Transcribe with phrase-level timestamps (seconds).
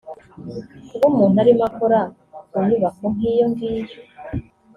[0.89, 1.99] Kuba umuntu arimo akora
[2.49, 3.97] ku nyubako nk’ iyo ngiyo